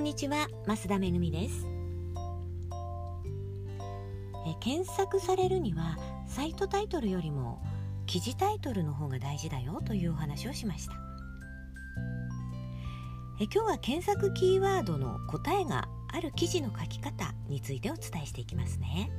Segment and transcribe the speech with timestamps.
[0.00, 1.66] んにちは増田めぐみです。
[4.46, 7.62] え検索されるにはサイトタイトルよりも
[8.06, 10.94] 記事タイトルの方が大事だよというお話をしました。
[13.42, 19.10] え今日は検索キーワードの答えがある記事の書き方についてお伝えしていきますね。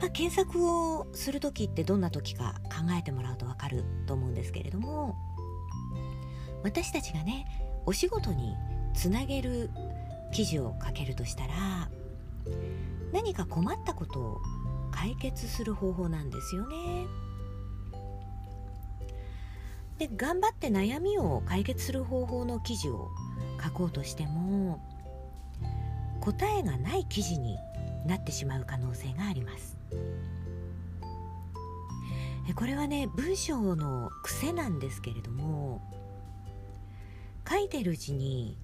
[0.00, 5.14] まあ、検索をする時ってどんな時か考えてもらうと分かると思うんですけれども
[6.62, 7.46] 私たちがね
[7.86, 8.54] お仕事に
[8.94, 9.70] つなげる
[10.32, 11.90] 記事を書けるとしたら
[13.12, 14.40] 何か困ったことを
[14.90, 17.06] 解決する方法なんですよね。
[19.98, 23.10] で頑張って悩みを解決する方法の記事を
[23.62, 24.80] 書こうとしても
[26.20, 27.58] 答えがない記事に
[28.06, 29.76] なってしまう可能性があります。
[32.54, 35.82] これはね文章の癖なんですけれども
[37.60, 38.58] いてるうちに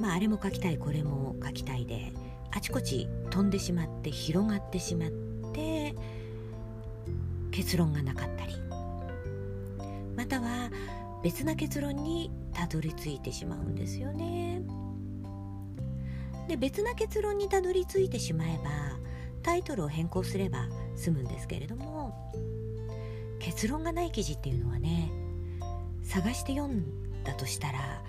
[0.00, 2.12] まああれも書きたいこれも書きたいで
[2.50, 5.10] あちこち飛んでしまって広がってしまっ
[5.52, 5.94] て
[7.50, 8.54] 結論がなかったり
[10.16, 10.70] または
[11.22, 14.62] 別な結論にたどり着いてしまうんですよね。
[16.48, 18.98] で別な結論にたどり着いてしまえば
[19.42, 22.32] タイトルを変更すれば済むんですけれども
[23.38, 25.10] 結論がない記事っていうのはね
[26.02, 28.02] 探して読んだとしたら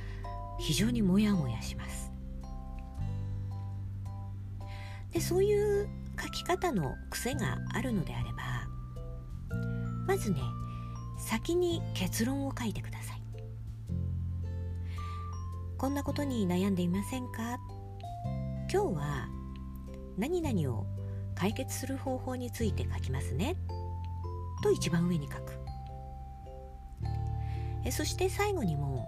[0.57, 2.11] 非常にモヤモヤします。
[5.11, 5.89] でそういう
[6.21, 8.67] 書き方の癖があるのであれば
[10.07, 10.39] まずね
[11.17, 13.21] 先に結論を書いてください。
[15.77, 17.57] こんなことに悩んでいませんか？
[18.71, 19.27] 今日は
[20.17, 20.85] 何々を
[21.35, 23.55] 解決する方法について書きますね。
[24.61, 25.58] と一番上に書く。
[27.85, 29.07] えそして最後にも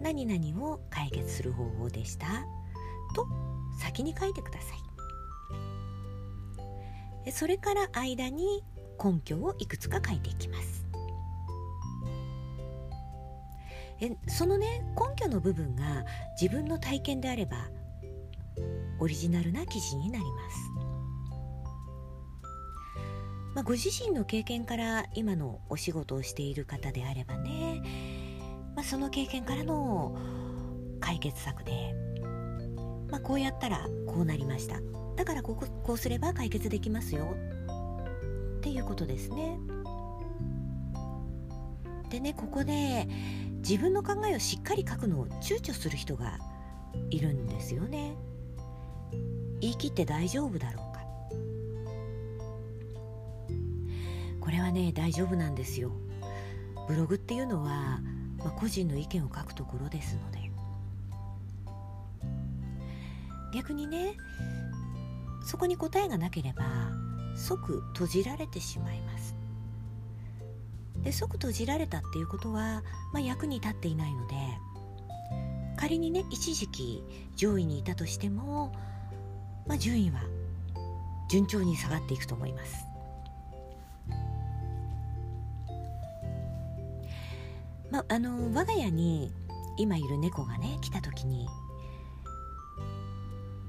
[0.00, 2.26] 何々を解決する方法でした。
[3.14, 3.26] と
[3.80, 4.74] 先に書いてくださ
[7.26, 7.32] い。
[7.32, 8.64] それから間に
[9.02, 10.86] 根拠をいくつか書いていきます。
[14.00, 16.04] えそのね根拠の部分が
[16.40, 17.68] 自分の体験であれば
[19.00, 20.77] オリジナルな記事になります。
[23.54, 27.82] まあ、ご自身の経験から今のお仕事をしている方であればね、
[28.76, 30.16] まあ、その経験からの
[31.00, 31.94] 解決策で、
[33.10, 34.80] まあ、こうやったらこうなりました
[35.16, 37.36] だからこここうすれば解決できますよ
[38.58, 39.58] っていうことですね。
[42.10, 43.06] でねここで
[43.56, 46.38] 自分の考えをしっかり書くのを躊躇する人が
[47.10, 48.16] いるんですよね。
[49.60, 50.87] 言い切って大丈夫だろう
[54.48, 55.92] これはね大丈夫なんですよ。
[56.88, 58.00] ブログっていうのは、
[58.38, 60.38] まあ、個人の意見を書くところですので。
[63.52, 64.14] 逆にね
[65.44, 66.64] そこに答えがなければ
[67.36, 69.36] 即閉じられてしまいます。
[71.02, 72.82] で即閉じられたっていうことは、
[73.12, 74.34] まあ、役に立っていないので
[75.76, 77.04] 仮にね一時期
[77.36, 78.74] 上位にいたとしても、
[79.66, 80.22] まあ、順位は
[81.28, 82.87] 順調に下がっていくと思います。
[87.90, 89.32] まあの我が家に
[89.78, 91.48] 今いる猫がね来た時に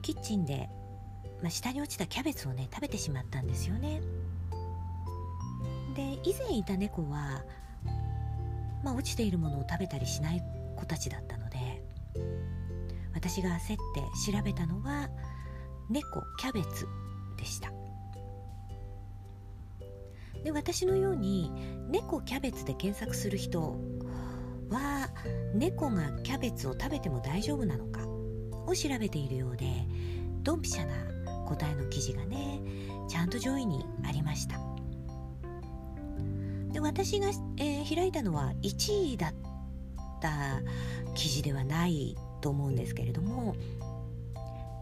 [0.01, 0.69] キッチンで、
[1.41, 4.01] まあ、下に落ちたキャベツをね食べてしまったんですよね。
[5.95, 7.43] で以前いた猫は、
[8.83, 10.41] まあ、落ちているものを食べたりしない
[10.75, 11.83] 子たちだったので
[13.13, 15.09] 私が焦って調べたのは
[15.89, 16.87] 猫キャベツ
[17.37, 17.71] でした。
[20.43, 21.51] で私のように
[21.89, 23.77] 猫キャベツで検索する人
[24.69, 25.09] は
[25.53, 28.07] 猫がキャベツを食べても大丈夫なのか
[28.67, 29.65] を調べているようで
[30.43, 32.61] ドンピシャな答えの記事がね
[33.07, 34.59] ちゃんと上位にありました。
[36.71, 39.33] で私が、えー、開いたのは1位だっ
[40.21, 40.61] た
[41.15, 43.55] 記事ではないと思うんですけれども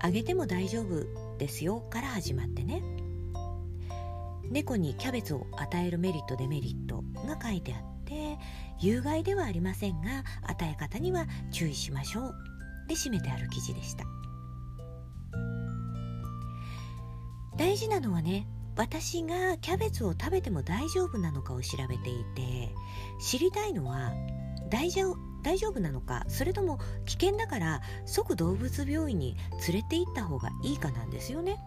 [0.02, 1.06] あげても大丈夫
[1.38, 2.82] ですよから始まってね。
[4.50, 8.38] 猫にキャベツを与えるメリットデメリットが書いてあって
[8.80, 12.36] 有害ではありませんが与え方には注意しましょう。
[12.88, 14.06] で締めてある記事でした。
[17.58, 22.70] 大事なのはね私がキャベツを食べても大丈夫なのかを調べていて
[23.20, 24.14] 知りたいのは
[24.70, 29.36] 大丈大丈夫なのかそれとも危険だから即動物病院に
[29.68, 31.58] 連れて行った方がいいかなんですよね。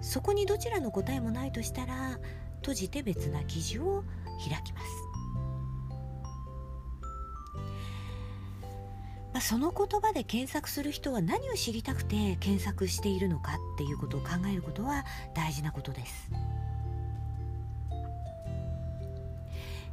[0.00, 2.18] そこにどちらの答えもないとしたら
[2.58, 4.04] 閉じて別な記事を
[4.48, 5.08] 開きます。
[9.32, 16.30] まあ、その言葉で検索する人は何を知りたくて検索しているのかっていうことを考えることは大事なことです。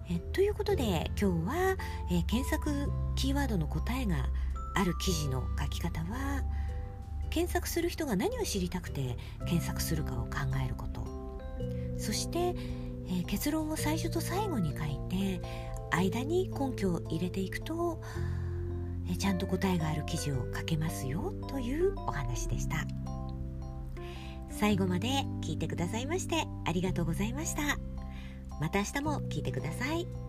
[0.09, 1.77] えということで今日は、
[2.12, 4.29] え検索キーワードの答えが
[4.75, 6.44] ある記事の書き方は
[7.29, 10.31] 検索する人が何を知りたくて検索するかを考
[10.63, 11.14] えること
[11.97, 15.42] そして、えー、結論を最初と最後に書いて
[15.92, 18.01] 間に根拠を入れていくと、
[19.09, 22.86] えー、ちゃんと答えがある記事を書けますよというお話でした
[24.50, 25.07] 最後まで
[25.42, 27.77] 聞いてくださいましてありがとうございました
[28.59, 30.25] また明日も聞いてください。